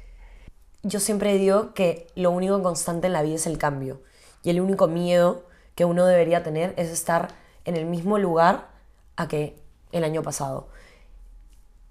[0.84, 4.02] Yo siempre digo que lo único constante en la vida es el cambio.
[4.44, 5.44] Y el único miedo
[5.76, 7.30] que uno debería tener es estar
[7.66, 8.70] en el mismo lugar
[9.16, 9.56] a que
[9.92, 10.68] el año pasado.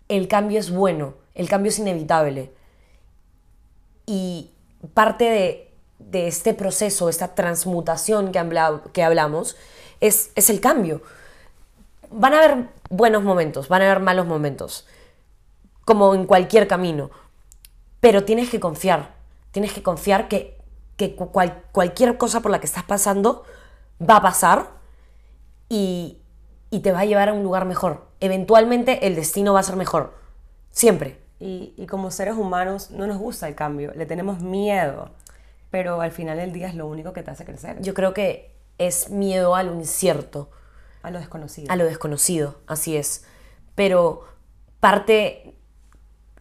[0.09, 2.53] El cambio es bueno, el cambio es inevitable.
[4.07, 4.51] Y
[4.95, 8.43] parte de, de este proceso, esta transmutación que,
[8.93, 9.57] que hablamos,
[10.01, 11.03] es, es el cambio.
[12.11, 14.87] Van a haber buenos momentos, van a haber malos momentos,
[15.85, 17.11] como en cualquier camino.
[18.01, 19.15] Pero tienes que confiar,
[19.51, 20.59] tienes que confiar que,
[20.97, 23.45] que cu- cual- cualquier cosa por la que estás pasando
[24.01, 24.71] va a pasar
[25.69, 26.19] y,
[26.71, 28.07] y te va a llevar a un lugar mejor.
[28.21, 30.15] Eventualmente el destino va a ser mejor,
[30.71, 31.21] siempre.
[31.39, 35.11] Y, y como seres humanos no nos gusta el cambio, le tenemos miedo,
[35.71, 38.55] pero al final del día es lo único que te hace crecer, Yo creo que
[38.79, 40.51] es miedo a lo incierto,
[41.03, 41.71] a lo desconocido.
[41.73, 43.25] a lo desconocido, así es.
[43.75, 44.25] Pero
[44.81, 45.46] parte,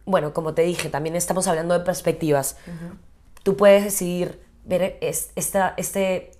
[0.06, 2.56] bueno, como te dije, también estamos hablando de perspectivas.
[3.42, 6.30] Tú puedes decidir ver es- esta, este,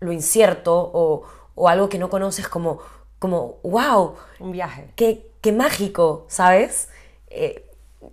[0.00, 2.78] lo incierto o, o algo que no conoces como,
[3.18, 4.92] como wow, Un viaje.
[4.96, 6.88] qué, qué mágico, ¿sabes?
[7.28, 7.66] Eh,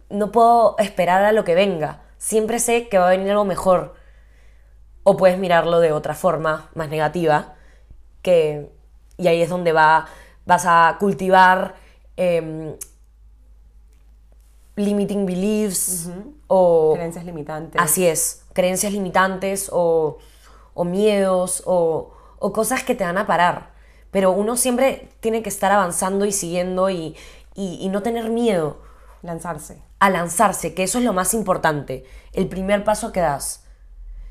[0.09, 2.01] no puedo esperar a lo que venga.
[2.17, 3.95] Siempre sé que va a venir algo mejor.
[5.03, 7.55] O puedes mirarlo de otra forma, más negativa,
[8.21, 8.69] que,
[9.17, 10.07] y ahí es donde va,
[10.45, 11.75] vas a cultivar
[12.17, 12.75] em,
[14.77, 16.07] limiting beliefs
[16.47, 16.93] o...
[16.95, 17.81] Creencias limitantes.
[17.81, 20.17] Así es, creencias limitantes o,
[20.73, 23.73] o miedos o, o cosas que te van a parar.
[24.11, 27.15] Pero uno siempre tiene que estar avanzando y siguiendo y,
[27.55, 28.81] y- y no tener miedo
[29.23, 29.81] Lanzarse.
[29.99, 33.65] a lanzarse, que eso es lo más importante, el primer paso que das.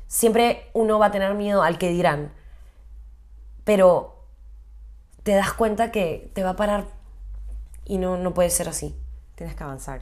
[0.07, 2.31] Siempre uno va a tener miedo al que dirán,
[3.65, 4.23] pero
[5.23, 6.85] te das cuenta que te va a parar
[7.85, 8.95] y no, no puede ser así.
[9.35, 10.01] Tienes que avanzar.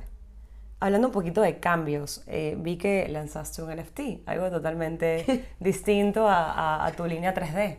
[0.79, 6.51] Hablando un poquito de cambios, eh, vi que lanzaste un NFT, algo totalmente distinto a,
[6.51, 7.77] a- a tu línea 3D.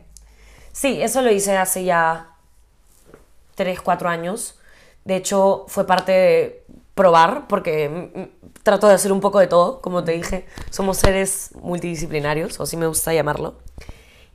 [0.71, 2.31] Sí, eso lo hice hace ya
[3.55, 4.59] 3, 4 años.
[5.05, 8.29] De hecho, fue parte de probar, porque
[8.63, 10.45] trato de hacer un poco de todo, como te dije.
[10.69, 13.55] Somos seres multidisciplinarios, o así me gusta llamarlo.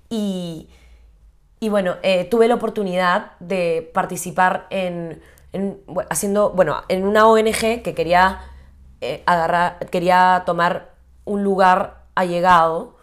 [0.09, 0.69] Y,
[1.61, 5.21] y bueno, eh, tuve la oportunidad de participar en,
[6.11, 8.41] haciendo, bueno, en una ONG que quería
[9.03, 12.97] eh, agarrar, quería tomar un lugar allegado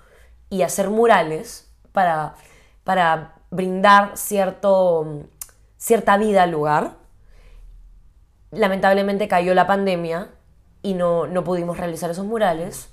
[0.50, 2.36] y hacer murales para,
[2.86, 5.26] para brindar cierto,
[5.78, 6.94] cierta vida al lugar.
[8.52, 10.30] Lamentablemente cayó la pandemia
[10.82, 12.88] y no, no pudimos realizar esos murales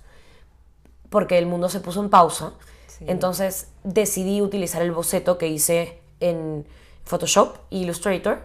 [1.09, 2.55] porque el mundo se puso en pausa.
[2.89, 3.05] Sí.
[3.07, 6.67] Entonces decidí utilizar el boceto que hice en
[7.05, 8.41] Photoshop e Illustrator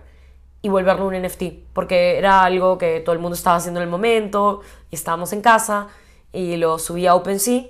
[0.62, 1.43] y volverlo un NFT,
[1.74, 5.41] porque era algo que todo el mundo estaba haciendo en el momento y estábamos en
[5.41, 5.88] casa
[6.32, 7.63] y lo subí a OpenSea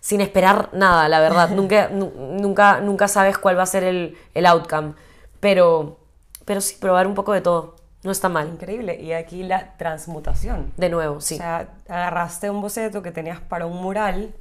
[0.00, 1.50] sin esperar nada, la verdad.
[1.54, 4.94] nunca, nu- nunca, nunca sabes cuál va a ser el, el outcome,
[5.40, 5.98] pero,
[6.44, 7.76] pero sí, probar un poco de todo.
[8.02, 8.46] No está mal.
[8.48, 9.00] Increíble.
[9.00, 10.72] Y aquí la transmutación.
[10.76, 11.34] De nuevo, sí.
[11.34, 14.32] O sea, agarraste un boceto que tenías para un mural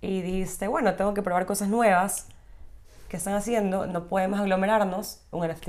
[0.00, 2.26] y dijiste, bueno, tengo que probar cosas nuevas.
[3.08, 3.86] ¿Qué están haciendo?
[3.86, 5.20] No podemos aglomerarnos.
[5.30, 5.68] Un NFT.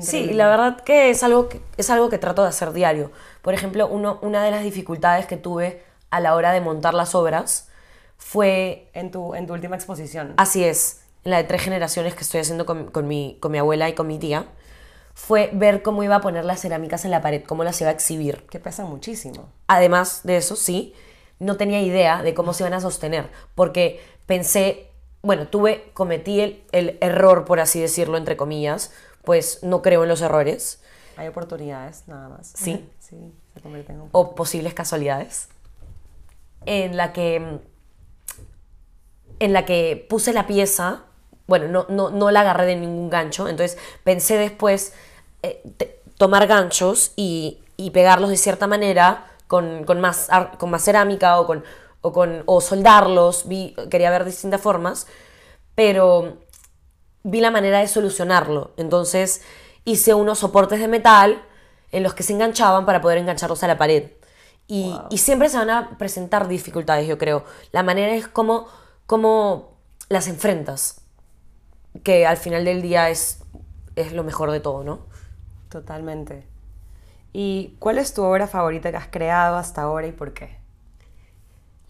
[0.00, 3.10] Sí, la verdad que es algo que, es algo que trato de hacer diario.
[3.42, 7.14] Por ejemplo, uno, una de las dificultades que tuve a la hora de montar las
[7.14, 7.68] obras
[8.16, 10.34] fue, En tu, en tu última exposición.
[10.36, 13.58] así es, en la de tres generaciones que estoy haciendo con, con mi, con mi
[13.58, 14.46] abuela y con mi tía,
[15.14, 17.92] fue ver cómo iba a poner las cerámicas en la pared, cómo las iba a
[17.92, 18.46] exhibir.
[18.50, 19.48] Que pesan muchísimo.
[19.66, 20.94] Además de eso, sí,
[21.38, 24.90] no tenía idea de cómo se iban a sostener, porque pensé,
[25.22, 28.92] bueno, tuve, cometí el, el error, por así decirlo, entre comillas,
[29.28, 30.80] pues no creo en los errores.
[31.18, 32.50] Hay oportunidades, nada más.
[32.56, 32.88] Sí.
[32.98, 34.08] sí, se convierte en un...
[34.12, 35.48] o posibles casualidades,
[36.64, 37.58] en la que,
[39.38, 41.02] en la que puse la pieza,
[41.46, 44.94] bueno, no, no, no la agarré de ningún gancho, entonces pensé después
[45.42, 50.82] eh, te- tomar ganchos y, y pegarlos de cierta manera con, con más, con más
[50.84, 51.64] cerámica o, con,
[52.00, 55.06] o, con, o soldarlos, vi, quería ver distintas formas,
[55.74, 56.38] pero
[57.22, 58.72] vi la manera de solucionarlo.
[58.76, 59.42] Entonces
[59.84, 61.42] hice unos soportes de metal
[61.92, 64.10] en los que se enganchaban para poder engancharlos a la pared.
[64.66, 67.44] Y, y siempre se van a presentar dificultades, yo creo.
[67.72, 68.66] La manera es cómo,
[69.06, 69.78] cómo
[70.10, 71.00] las enfrentas,
[72.04, 73.40] que al final del día es,
[73.96, 75.06] es lo mejor de todo, ¿no?
[75.70, 76.46] Totalmente.
[77.32, 80.58] ¿Y cuál es tu obra favorita que has creado hasta ahora y por qué?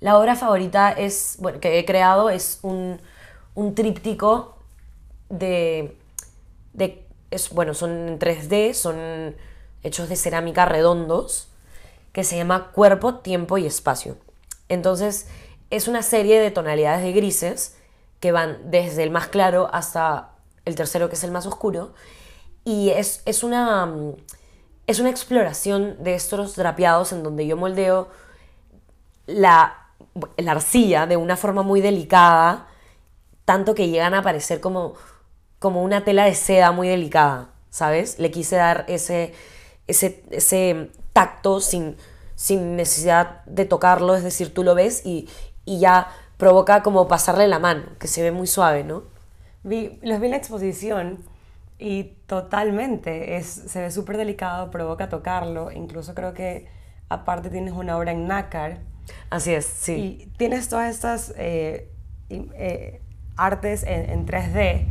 [0.01, 3.01] La obra favorita es, bueno, que he creado es un,
[3.55, 4.58] un tríptico
[5.29, 5.97] de,
[6.73, 9.37] de es, bueno, son en 3D, son
[9.83, 11.49] hechos de cerámica redondos,
[12.13, 14.17] que se llama Cuerpo, Tiempo y Espacio.
[14.69, 15.29] Entonces,
[15.71, 17.77] es una serie de tonalidades de grises
[18.21, 20.31] que van desde el más claro hasta
[20.65, 21.95] el tercero, que es el más oscuro,
[22.65, 23.93] y es, es una,
[24.87, 28.09] es una exploración de estos drapeados en donde yo moldeo
[29.27, 29.89] la,
[30.37, 32.67] la arcilla de una forma muy delicada,
[33.45, 34.95] tanto que llegan a parecer como,
[35.59, 38.19] como una tela de seda muy delicada, ¿sabes?
[38.19, 39.33] Le quise dar ese,
[39.87, 41.97] ese, ese tacto sin,
[42.35, 45.29] sin necesidad de tocarlo, es decir, tú lo ves y,
[45.65, 49.03] y ya provoca como pasarle la mano, que se ve muy suave, ¿no?
[49.65, 51.25] Vi, los vi en la exposición
[51.79, 56.69] y totalmente, es, se ve súper delicado, provoca tocarlo, incluso creo que
[57.09, 58.79] aparte tienes una obra en nácar
[59.31, 59.93] Así es, sí.
[59.93, 61.91] y tienes todas estas eh,
[62.31, 63.01] eh,
[63.37, 64.87] artes en, en 3D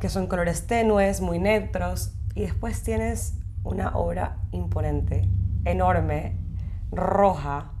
[0.00, 3.34] que son colores tenues, muy neutros y después tienes
[3.64, 5.28] una obra imponente,
[5.64, 6.36] enorme,
[6.92, 7.72] roja,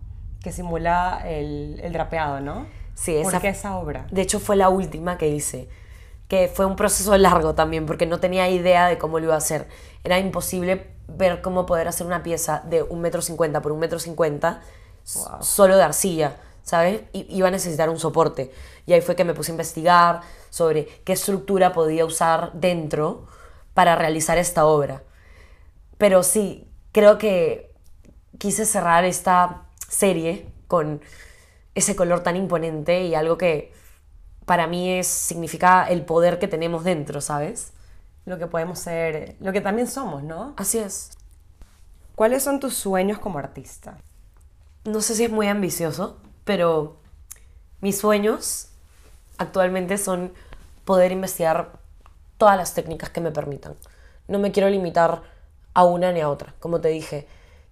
[0.42, 2.66] que simula el, el drapeado, ¿no?
[2.94, 4.06] Sí, ¿Por esa- qué esa obra?
[4.10, 5.68] De hecho, fue la última que hice,
[6.26, 9.38] que fue un proceso largo también, porque no tenía idea de cómo lo iba a
[9.38, 9.68] hacer.
[10.04, 13.98] Era imposible ver cómo poder hacer una pieza de un metro cincuenta por un metro
[13.98, 14.60] cincuenta
[15.14, 15.42] Wow.
[15.42, 16.36] solo de arcilla,
[16.68, 17.02] ¿sabes?
[17.12, 18.52] I- iba a necesitar un soporte.
[18.86, 23.26] Y ahí fue que me puse a investigar sobre qué estructura podía usar dentro
[23.74, 25.02] para realizar esta obra.
[25.98, 27.72] Pero sí, creo que
[28.38, 31.00] quise cerrar esta serie con
[31.74, 33.72] ese color tan imponente y algo que
[34.46, 37.72] para mí es, significa el poder que tenemos dentro, ¿sabes?
[38.26, 40.54] Lo que podemos ser, lo que también somos, ¿no?
[40.56, 41.10] Así es.
[42.14, 43.98] ¿Cuáles son tus sueños como artista?
[44.84, 46.96] No sé si es muy ambicioso, pero
[47.82, 48.68] mis sueños
[49.36, 50.32] actualmente son
[50.86, 51.72] poder investigar
[52.38, 53.76] todas las técnicas que me permitan.
[54.28, 55.20] No me quiero limitar
[55.74, 56.54] a una ni a otra.
[56.58, 57.26] Como te dije,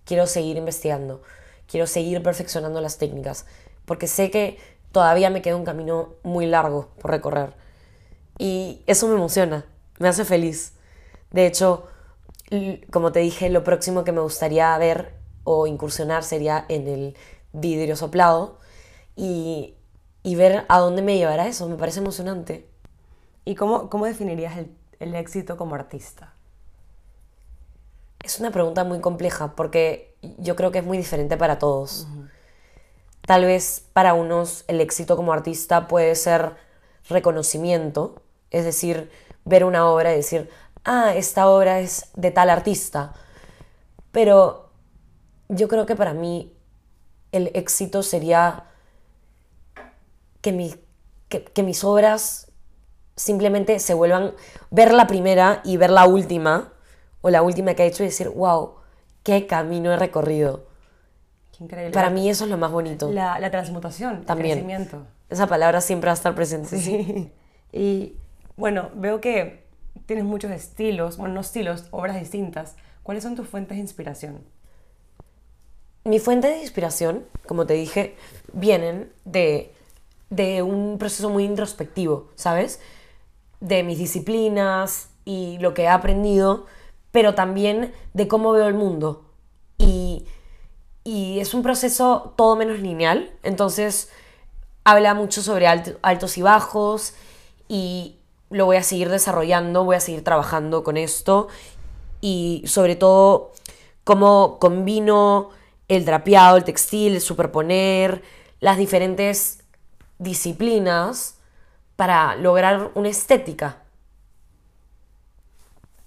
[0.04, 1.22] quiero seguir investigando,
[1.66, 3.46] quiero seguir perfeccionando las técnicas,
[3.86, 4.58] porque sé que
[4.92, 7.54] todavía me queda un camino muy largo por recorrer.
[8.36, 9.64] Y eso me emociona,
[9.98, 10.74] me hace feliz.
[11.30, 11.86] De hecho,
[12.90, 17.16] como te dije, lo próximo que me gustaría ver o incursionar sería en el
[17.54, 18.65] vidrio soplado
[19.16, 19.74] y,
[20.22, 21.68] y ver a dónde me llevará eso.
[21.68, 22.68] Me parece emocionante.
[23.44, 26.34] ¿Y cómo, cómo definirías el, el éxito como artista?
[28.22, 32.06] Es una pregunta muy compleja porque yo creo que es muy diferente para todos.
[33.22, 36.56] Tal vez para unos el éxito como artista puede ser
[37.08, 39.10] reconocimiento, es decir,
[39.44, 40.50] ver una obra y decir,
[40.84, 43.14] ah, esta obra es de tal artista.
[44.12, 44.70] Pero
[45.48, 46.52] yo creo que para mí
[47.32, 48.64] el éxito sería
[50.46, 50.76] que, mi-
[51.28, 52.52] que, que mis obras
[53.16, 54.32] simplemente se vuelvan,
[54.70, 56.72] ver la primera y ver la última,
[57.20, 58.74] o la última que he hecho y decir, wow,
[59.24, 60.66] qué camino he recorrido.
[61.58, 61.92] Qué increíble.
[61.92, 63.10] Para mí eso es lo más bonito.
[63.10, 64.58] la, la transmutación, También.
[64.58, 65.06] el crecimiento.
[65.28, 66.78] Esa palabra siempre va a estar presente.
[66.78, 67.32] Sí.
[67.72, 68.16] Y
[68.56, 69.64] bueno, veo que
[70.06, 72.76] tienes muchos estilos, bueno, no estilos, obras distintas.
[73.02, 74.44] ¿Cuáles son tus fuentes de inspiración?
[76.04, 78.14] Mi fuente de inspiración, como te dije,
[78.52, 79.74] vienen de,
[80.30, 82.80] de un proceso muy introspectivo, ¿sabes?
[83.60, 86.66] De mis disciplinas y lo que he aprendido,
[87.12, 89.24] pero también de cómo veo el mundo.
[89.78, 90.26] Y,
[91.04, 94.10] y es un proceso todo menos lineal, entonces
[94.84, 97.14] habla mucho sobre alt- altos y bajos
[97.68, 98.16] y
[98.50, 101.48] lo voy a seguir desarrollando, voy a seguir trabajando con esto
[102.20, 103.52] y sobre todo
[104.04, 105.50] cómo combino
[105.88, 108.22] el drapeado, el textil, el superponer,
[108.60, 109.64] las diferentes
[110.18, 111.38] disciplinas
[111.96, 113.82] para lograr una estética.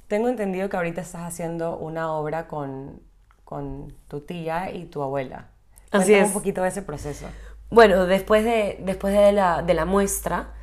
[0.07, 3.01] Tengo entendido que ahorita estás haciendo una obra con,
[3.45, 5.49] con tu tía y tu abuela.
[5.91, 6.27] Así Cuéntame es.
[6.27, 7.27] un poquito de ese proceso.
[7.69, 10.53] Bueno, después de, después de, la, de la muestra,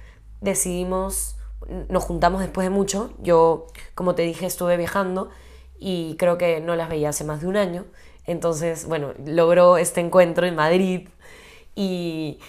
[0.41, 1.37] decidimos,
[1.89, 3.13] nos juntamos después de mucho.
[3.21, 5.31] Yo, como te dije, estuve viajando
[5.79, 7.85] y creo que no las veía hace más de un año.
[8.25, 11.09] Entonces, bueno, logró este encuentro en Madrid
[11.77, 12.41] y,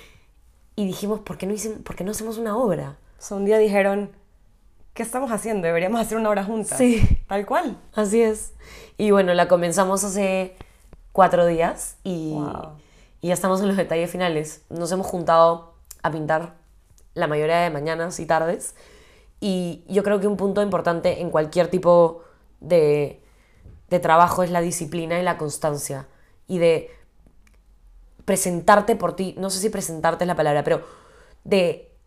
[0.78, 2.98] y dijimos, ¿por qué, no hicimos, ¿por qué no hacemos una obra?
[3.18, 4.12] O sea, un día dijeron,
[4.94, 5.66] ¿qué estamos haciendo?
[5.66, 6.78] Deberíamos hacer una obra juntas.
[6.78, 7.20] Sí.
[7.28, 7.78] Tal cual.
[7.96, 8.54] Así es.
[8.96, 10.56] Y bueno, la comenzamos hace
[11.12, 12.78] cuatro días y, Wow.
[13.22, 14.62] y ya estamos en los detalles finales.
[14.70, 16.54] Nos hemos juntado a pintar
[17.16, 18.76] la mayoría de mañanas y tardes.
[19.40, 22.22] Y yo creo que un punto importante en cualquier tipo
[22.60, 23.24] de,
[23.90, 26.08] de trabajo es la disciplina y la constancia.
[26.48, 26.92] Y de
[28.28, 30.86] presentarte por ti, no sé si presentarte es la palabra, pero
[31.46, 31.98] de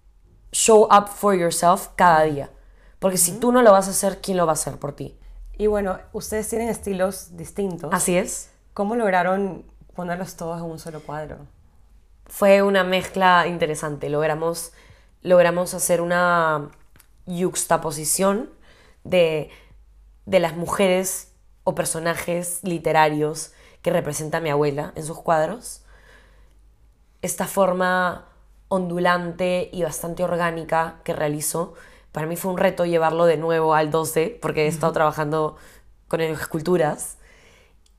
[0.53, 2.51] show up for yourself cada día.
[2.99, 5.19] Porque si tú no lo vas a hacer, ¿quién lo va a hacer por ti?
[5.57, 7.89] Y bueno, ustedes tienen estilos distintos.
[7.95, 8.51] Así es.
[8.75, 11.39] ¿Cómo lograron ponerlos todos en un solo cuadro?
[12.27, 14.11] Fue una mezcla interesante.
[14.11, 14.73] Logramos,
[15.23, 16.69] logramos hacer una
[17.25, 18.51] yuxtaposición
[19.05, 19.49] de,
[20.27, 21.33] de las mujeres
[21.65, 25.83] o personajes literarios que representa mi abuela en sus cuadros.
[27.23, 28.27] Esta forma
[28.69, 31.75] ondulante y bastante orgánica que realizó,
[32.13, 35.57] para mí fue un reto llevarlo de nuevo al 12, porque he estado trabajando
[36.09, 37.19] con esculturas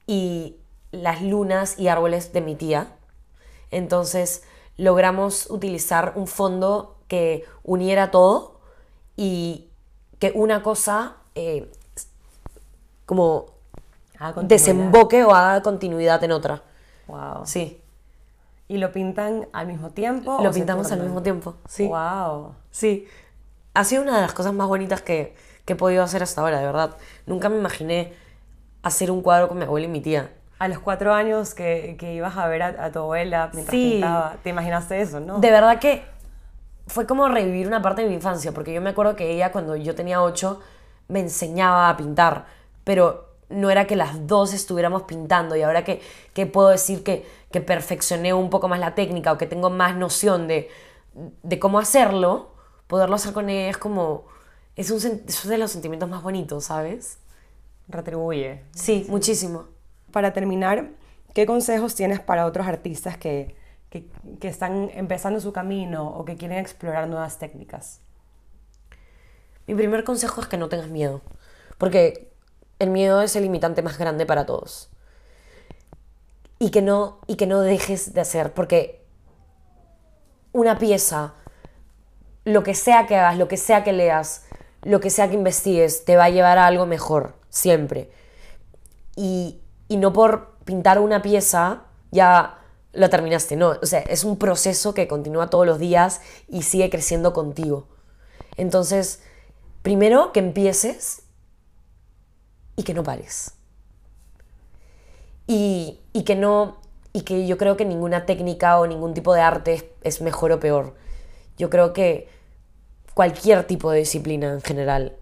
[0.08, 0.58] y
[0.92, 2.96] las lunas y árboles de mi tía.
[3.70, 4.44] Entonces
[4.78, 8.60] logramos utilizar un fondo que uniera todo
[9.16, 9.70] y
[10.20, 11.72] que una cosa eh,
[13.06, 13.48] como
[14.44, 16.64] desemboque o haga continuidad en otra.
[17.08, 17.46] Wow.
[17.46, 17.81] Sí,
[18.72, 20.40] ¿Y lo pintan al mismo tiempo?
[20.42, 21.56] lo pintamos al mismo tiempo.
[21.68, 22.56] Sí, Wow.
[22.70, 23.06] sí.
[23.74, 26.60] Ha sido una de las cosas más bonitas que, que he podido hacer hasta ahora,
[26.60, 26.96] de verdad.
[27.26, 28.14] Nunca me imaginé
[28.82, 30.32] hacer un cuadro con mi abuela y mi tía.
[30.60, 33.92] A los cuatro años que, que ibas a ver a, a tu abuela mientras Sí.
[33.94, 35.40] pintaba, te imaginaste eso, ¿no?
[35.40, 36.04] De verdad que
[36.88, 39.76] fue como revivir una parte de mi infancia, porque yo me acuerdo que ella cuando
[39.76, 40.60] yo tenía 8
[41.10, 42.46] me enseñaba a pintar,
[42.86, 46.02] pero no era que las dos estuviéramos pintando y ahora que,
[46.34, 49.96] que puedo decir que, que perfeccioné un poco más la técnica o que tengo más
[49.96, 50.70] noción de,
[51.44, 52.54] de cómo hacerlo,
[52.88, 54.26] poderlo hacer con ella es como...
[54.76, 57.20] Es, un, es uno de los sentimientos más bonitos, ¿sabes?
[57.88, 58.64] Retribuye.
[58.74, 59.66] Sí, muchísimo.
[60.12, 60.92] Para terminar,
[61.34, 63.56] ¿qué consejos tienes para otros artistas que,
[63.90, 64.08] que,
[64.40, 68.00] que están empezando su camino o que quieren explorar nuevas técnicas?
[69.68, 71.22] Mi primer consejo es que no tengas miedo,
[71.78, 72.32] porque
[72.80, 74.90] el miedo es el limitante más grande para todos.
[76.62, 79.04] Y que no, y que no dejes de hacer, porque
[80.52, 81.34] una pieza,
[82.46, 84.46] lo que sea que hagas, lo que sea que leas,
[84.84, 88.12] lo que sea que investigues, te va a llevar a algo mejor, siempre.
[89.16, 92.60] Y, y no por pintar una pieza ya
[92.94, 93.70] lo terminaste, no.
[93.82, 97.88] O sea, es un proceso que continúa todos los días y sigue creciendo contigo.
[98.56, 99.24] Entonces,
[99.82, 101.24] primero que empieces
[102.76, 103.56] y que no pares.
[105.48, 106.78] Y, y que no.
[107.14, 110.54] Y que yo creo que ninguna técnica o ningún tipo de arte es, es mejor
[110.54, 110.96] o peor.
[111.58, 112.30] Yo creo que
[113.14, 115.18] cualquier tipo de disciplina en general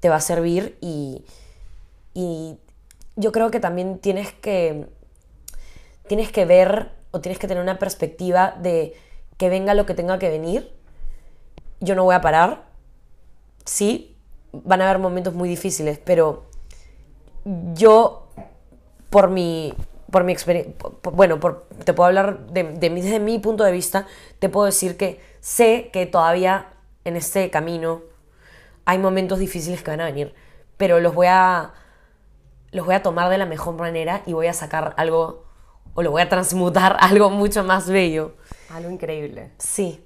[0.00, 1.24] te va a servir y,
[2.12, 2.58] y
[3.16, 4.88] yo creo que también tienes que
[6.08, 8.94] tienes que ver o tienes que tener una perspectiva de
[9.36, 10.72] que venga lo que tenga que venir.
[11.80, 12.64] Yo no voy a parar.
[13.64, 14.16] Sí,
[14.52, 16.44] van a haber momentos muy difíciles, pero
[17.74, 18.28] yo,
[19.10, 19.72] por mi,
[20.14, 20.72] por mi experiencia,
[21.12, 24.06] bueno, por, te puedo hablar de, de desde mi punto de vista,
[24.38, 26.68] te puedo decir que sé que todavía
[27.04, 28.02] en este camino
[28.84, 30.32] hay momentos difíciles que van a venir,
[30.76, 31.72] pero los voy a,
[32.70, 35.46] los voy a tomar de la mejor manera y voy a sacar algo,
[35.94, 38.36] o lo voy a transmutar a algo mucho más bello.
[38.70, 39.50] Algo increíble.
[39.58, 40.00] Sí,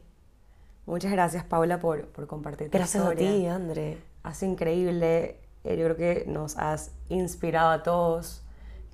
[0.87, 3.31] Muchas gracias, Paula, por, por compartir tu gracias a historia.
[3.31, 3.99] ti, André.
[4.23, 5.37] Ha sido increíble.
[5.65, 8.43] Eh, Yo creo que nos has inspirado a todos.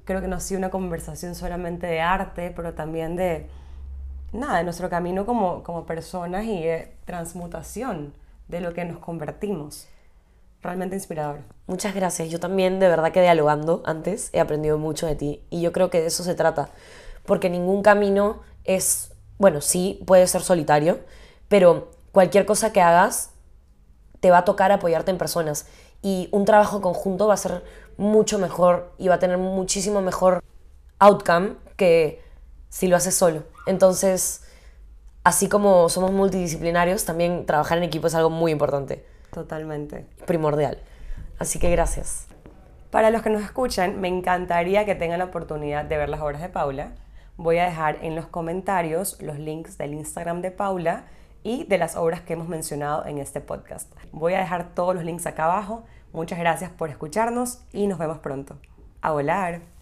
[0.05, 3.49] Creo que no ha sido una conversación solamente de arte, pero también de,
[4.33, 8.13] nada, de nuestro camino como, como personas y de transmutación
[8.49, 9.89] de lo que nos convertimos.
[10.63, 11.41] Realmente inspirador.
[11.67, 12.31] Muchas gracias.
[12.31, 15.91] Yo también de verdad que dialogando antes he aprendido mucho de ti y yo creo
[15.91, 16.71] que de eso se trata.
[17.27, 21.01] Porque ningún camino es, bueno, sí, puede ser solitario,
[21.49, 23.31] pero cualquier cosa que hagas
[24.21, 25.67] te va a tocar apoyarte en personas
[26.01, 27.63] y un trabajo conjunto va a ser
[27.97, 30.43] mucho mejor y va a tener muchísimo mejor
[30.99, 32.23] outcome que
[32.69, 33.45] si lo haces solo.
[33.67, 34.45] Entonces,
[35.23, 40.07] así como somos multidisciplinarios, también trabajar en equipo es algo muy importante, Totalmente.
[40.27, 40.79] primordial.
[41.39, 42.27] Así que gracias.
[42.91, 46.41] Para los que nos escuchan, me encantaría que tengan la oportunidad de ver las obras
[46.41, 46.93] de Paula.
[47.37, 51.07] Voy a dejar en los comentarios los links del Instagram de Paula
[51.43, 53.93] y de las obras que hemos mencionado en este podcast.
[54.13, 55.85] Voy a dejar todos los links acá abajo.
[56.15, 58.57] Muchas gracias por escucharnos y nos vemos pronto.
[59.03, 59.74] A volar.